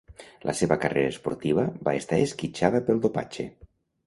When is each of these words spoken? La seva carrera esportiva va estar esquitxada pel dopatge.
La 0.49 0.53
seva 0.59 0.77
carrera 0.85 1.11
esportiva 1.15 1.67
va 1.89 1.93
estar 2.01 2.19
esquitxada 2.29 2.83
pel 2.89 3.05
dopatge. 3.05 3.49